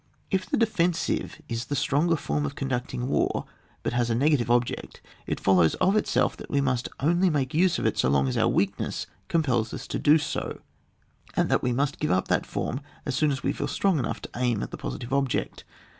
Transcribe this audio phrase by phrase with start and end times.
[0.31, 3.45] If the defensive is llie stronger form of conducting war,
[3.83, 7.77] but has a negative object, it follows of itself that we must only make use
[7.77, 10.61] of it so long as our weak ness compels us to do so,
[11.35, 14.23] and that we must give up that form as soon as we feel strong enough
[14.23, 15.63] to aim at the positive object.